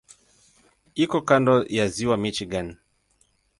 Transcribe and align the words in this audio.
Iko 1.03 1.17
kando 1.29 1.53
ya 1.77 1.85
Ziwa 1.93 2.15
Michigan. 2.21 2.67